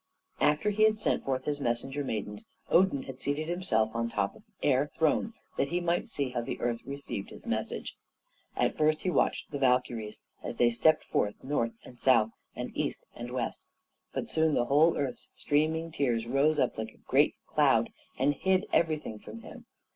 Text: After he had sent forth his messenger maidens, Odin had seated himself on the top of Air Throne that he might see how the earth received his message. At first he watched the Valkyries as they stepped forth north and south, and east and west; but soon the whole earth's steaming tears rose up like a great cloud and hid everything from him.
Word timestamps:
After 0.39 0.71
he 0.71 0.81
had 0.81 0.99
sent 0.99 1.23
forth 1.25 1.45
his 1.45 1.61
messenger 1.61 2.03
maidens, 2.03 2.47
Odin 2.69 3.03
had 3.03 3.21
seated 3.21 3.47
himself 3.47 3.91
on 3.93 4.07
the 4.07 4.11
top 4.13 4.35
of 4.35 4.41
Air 4.63 4.89
Throne 4.97 5.35
that 5.57 5.67
he 5.67 5.79
might 5.79 6.07
see 6.07 6.29
how 6.31 6.41
the 6.41 6.59
earth 6.59 6.81
received 6.87 7.29
his 7.29 7.45
message. 7.45 7.95
At 8.55 8.75
first 8.75 9.03
he 9.03 9.11
watched 9.11 9.51
the 9.51 9.59
Valkyries 9.59 10.23
as 10.41 10.55
they 10.55 10.71
stepped 10.71 11.03
forth 11.03 11.43
north 11.43 11.73
and 11.85 11.99
south, 11.99 12.31
and 12.55 12.75
east 12.75 13.05
and 13.13 13.29
west; 13.29 13.61
but 14.11 14.27
soon 14.27 14.55
the 14.55 14.65
whole 14.65 14.97
earth's 14.97 15.29
steaming 15.35 15.91
tears 15.91 16.25
rose 16.25 16.59
up 16.59 16.79
like 16.79 16.93
a 16.95 17.07
great 17.07 17.35
cloud 17.45 17.91
and 18.17 18.33
hid 18.33 18.65
everything 18.73 19.19
from 19.19 19.41
him. 19.41 19.67